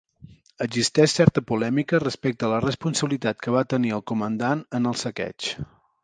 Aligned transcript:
Existeix 0.65 1.11
certa 1.17 1.41
polèmica 1.49 1.99
respecte 2.03 2.47
a 2.47 2.49
la 2.53 2.61
responsabilitat 2.65 3.43
que 3.47 3.53
va 3.57 3.63
tenir 3.75 3.93
el 3.99 4.03
comandant 4.13 4.63
en 4.79 4.89
el 4.93 4.97
saqueig. 5.03 5.51